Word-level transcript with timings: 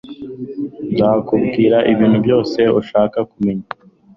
Nzakubwira 0.93 1.77
ibintu 1.91 2.17
byose 2.25 2.59
ushaka 2.79 3.17
kumenya. 3.29 3.65